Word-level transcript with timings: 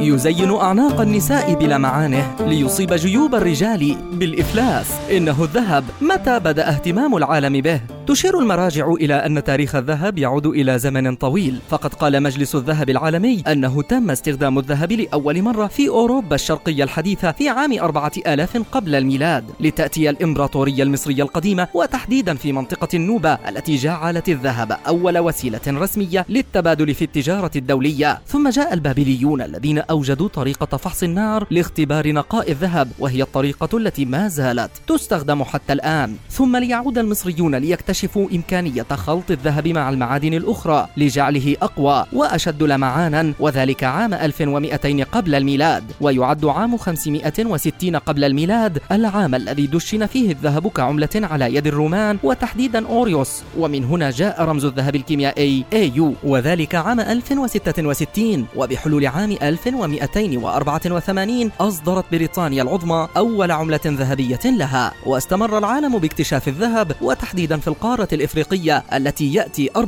يزين 0.00 0.54
أعناق 0.54 1.00
النساء 1.00 1.54
بلمعانه 1.54 2.36
ليصيب 2.40 2.92
جيوب 2.92 3.34
الرجال 3.34 3.96
بالإفلاس. 4.12 4.92
إنه 5.10 5.44
الذهب. 5.44 5.84
متى 6.00 6.38
بدأ 6.38 6.68
اهتمام 6.68 7.16
العالم 7.16 7.60
به؟ 7.60 7.80
تشير 8.06 8.38
المراجع 8.38 8.88
إلى 8.92 9.14
أن 9.14 9.44
تاريخ 9.44 9.74
الذهب 9.74 10.18
يعود 10.18 10.46
إلى 10.46 10.78
زمن 10.78 11.16
طويل. 11.16 11.58
فقد 11.68 11.94
قال 11.94 12.22
مجلس 12.22 12.54
الذهب 12.54 12.90
العالمي 12.90 13.42
أنه 13.46 13.82
تم 13.82 14.10
استخدام 14.10 14.58
الذهب 14.58 14.92
لأول 14.92 15.42
مرة 15.42 15.66
في 15.66 15.88
أوروبا 15.88 16.34
الشرقية 16.34 16.84
الحديثة 16.84 17.32
في 17.32 17.48
عام 17.48 17.72
4000 17.72 18.56
قبل 18.72 18.94
الميلاد 18.94 19.44
لتأتي 19.60 20.10
الإمبراطورية 20.10 20.82
المصرية 20.82 21.22
القديمة 21.22 21.68
وتحديدا 21.74 22.34
في 22.34 22.52
منطقة 22.52 22.88
النوبة 22.94 23.32
التي 23.48 23.76
جعلت 23.76 24.28
الذهب 24.28 24.78
أول 24.86 25.18
وسيلة 25.18 25.60
رسمية 25.68 26.26
للتبادل 26.28 26.94
في 26.94 27.02
التجارة 27.02 27.50
الدولية. 27.56 28.20
ثم 28.26 28.48
جاء 28.48 28.74
البابليون 28.74 29.42
الذين 29.42 29.78
أوجدوا 29.78 30.28
طريقة 30.28 30.76
فحص 30.76 31.02
النار 31.02 31.46
لاختبار 31.50 32.12
نقاء 32.12 32.50
الذهب 32.50 32.88
وهي 32.98 33.22
الطريقة 33.22 33.78
التي 33.78 34.04
ما 34.04 34.28
زالت 34.28 34.70
تستخدم 34.86 35.44
حتى 35.44 35.72
الآن. 35.72 36.16
ثم 36.30 36.56
ليعود 36.56 36.98
المصريون 36.98 37.54
ليكتشفوا 37.54 37.95
يكتشفوا 37.96 38.28
إمكانية 38.34 38.82
خلط 38.82 39.30
الذهب 39.30 39.68
مع 39.68 39.90
المعادن 39.90 40.34
الأخرى 40.34 40.88
لجعله 40.96 41.56
أقوى 41.62 42.04
وأشد 42.12 42.62
لمعانا 42.62 43.32
وذلك 43.40 43.84
عام 43.84 44.14
1200 44.14 45.04
قبل 45.04 45.34
الميلاد 45.34 45.84
ويعد 46.00 46.44
عام 46.44 46.76
560 46.76 47.96
قبل 47.96 48.24
الميلاد 48.24 48.78
العام 48.92 49.34
الذي 49.34 49.66
دشن 49.66 50.06
فيه 50.06 50.32
الذهب 50.32 50.68
كعملة 50.68 51.08
على 51.14 51.54
يد 51.54 51.66
الرومان 51.66 52.18
وتحديدا 52.22 52.86
أوريوس 52.86 53.42
ومن 53.58 53.84
هنا 53.84 54.10
جاء 54.10 54.42
رمز 54.42 54.64
الذهب 54.64 54.96
الكيميائي 54.96 55.64
AU 55.72 56.02
وذلك 56.24 56.74
عام 56.74 57.00
1066 57.00 58.46
وبحلول 58.56 59.06
عام 59.06 59.36
1284 59.42 61.50
أصدرت 61.60 62.04
بريطانيا 62.12 62.62
العظمى 62.62 63.08
أول 63.16 63.50
عملة 63.50 63.80
ذهبية 63.86 64.40
لها 64.44 64.92
واستمر 65.06 65.58
العالم 65.58 65.98
باكتشاف 65.98 66.48
الذهب 66.48 66.92
وتحديدا 67.02 67.56
في 67.56 67.68
القرن 67.68 67.85
القارة 67.86 68.08
الإفريقية 68.12 68.84
التي 68.92 69.34
يأتي 69.34 69.70
40% 69.76 69.80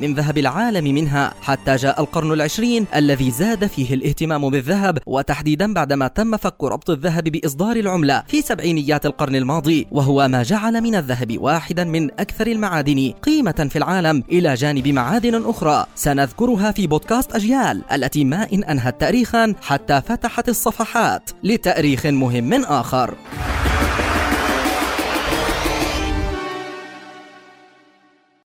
من 0.00 0.14
ذهب 0.14 0.38
العالم 0.38 0.94
منها 0.94 1.34
حتى 1.42 1.76
جاء 1.76 2.00
القرن 2.00 2.32
العشرين 2.32 2.86
الذي 2.94 3.30
زاد 3.30 3.66
فيه 3.66 3.94
الاهتمام 3.94 4.50
بالذهب 4.50 4.98
وتحديدا 5.06 5.74
بعدما 5.74 6.08
تم 6.08 6.36
فك 6.36 6.64
ربط 6.64 6.90
الذهب 6.90 7.24
بإصدار 7.24 7.76
العملة 7.76 8.22
في 8.26 8.42
سبعينيات 8.42 9.06
القرن 9.06 9.36
الماضي 9.36 9.86
وهو 9.90 10.28
ما 10.28 10.42
جعل 10.42 10.80
من 10.80 10.94
الذهب 10.94 11.38
واحدا 11.38 11.84
من 11.84 12.10
أكثر 12.10 12.46
المعادن 12.46 13.12
قيمة 13.22 13.68
في 13.70 13.76
العالم 13.76 14.22
إلى 14.32 14.54
جانب 14.54 14.88
معادن 14.88 15.44
أخرى. 15.46 15.86
سنذكرها 15.94 16.72
في 16.72 16.86
بودكاست 16.86 17.34
أجيال 17.34 17.82
التي 17.92 18.24
ما 18.24 18.46
إن 18.52 18.64
أنهت 18.64 19.00
تاريخا 19.00 19.54
حتى 19.62 20.00
فتحت 20.00 20.48
الصفحات 20.48 21.30
لتأريخ 21.44 22.06
مهم 22.06 22.64
آخر. 22.64 23.14